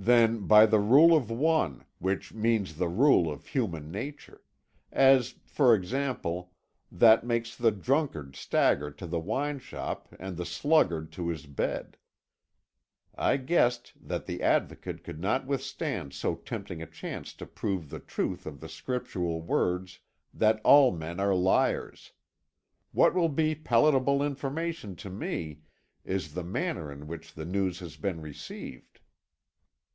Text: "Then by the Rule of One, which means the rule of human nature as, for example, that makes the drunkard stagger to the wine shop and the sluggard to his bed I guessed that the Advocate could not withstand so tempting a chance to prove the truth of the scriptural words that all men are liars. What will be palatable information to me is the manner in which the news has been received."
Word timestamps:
"Then 0.00 0.46
by 0.46 0.64
the 0.64 0.78
Rule 0.78 1.14
of 1.16 1.28
One, 1.28 1.84
which 1.98 2.32
means 2.32 2.76
the 2.76 2.88
rule 2.88 3.28
of 3.30 3.48
human 3.48 3.90
nature 3.90 4.40
as, 4.92 5.32
for 5.44 5.74
example, 5.74 6.52
that 6.92 7.24
makes 7.26 7.54
the 7.56 7.72
drunkard 7.72 8.36
stagger 8.36 8.92
to 8.92 9.06
the 9.08 9.18
wine 9.18 9.58
shop 9.58 10.14
and 10.20 10.36
the 10.36 10.46
sluggard 10.46 11.10
to 11.12 11.26
his 11.28 11.46
bed 11.46 11.96
I 13.16 13.38
guessed 13.38 13.92
that 14.00 14.24
the 14.26 14.40
Advocate 14.40 15.02
could 15.02 15.20
not 15.20 15.46
withstand 15.46 16.14
so 16.14 16.36
tempting 16.36 16.80
a 16.80 16.86
chance 16.86 17.34
to 17.34 17.44
prove 17.44 17.90
the 17.90 17.98
truth 18.00 18.46
of 18.46 18.60
the 18.60 18.68
scriptural 18.68 19.42
words 19.42 19.98
that 20.32 20.60
all 20.62 20.92
men 20.92 21.18
are 21.18 21.34
liars. 21.34 22.12
What 22.92 23.14
will 23.14 23.28
be 23.30 23.56
palatable 23.56 24.22
information 24.22 24.94
to 24.94 25.10
me 25.10 25.62
is 26.04 26.32
the 26.34 26.44
manner 26.44 26.90
in 26.92 27.08
which 27.08 27.34
the 27.34 27.44
news 27.44 27.80
has 27.80 27.96
been 27.96 28.20
received." 28.22 29.00